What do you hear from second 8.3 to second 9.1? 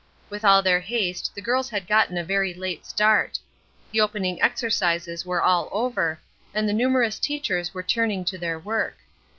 their work.